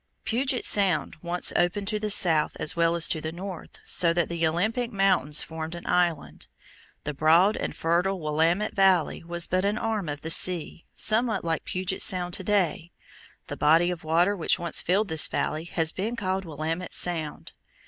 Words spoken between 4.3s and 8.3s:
Olympic Mountains formed an island. The broad and fertile